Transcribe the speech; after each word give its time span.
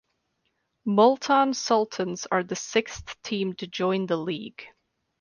Multan 0.87 1.53
Sultans 1.55 2.25
are 2.31 2.41
the 2.43 2.55
sixth 2.55 3.21
team 3.21 3.53
to 3.53 3.67
join 3.67 4.07
the 4.07 4.17
league. 4.17 4.65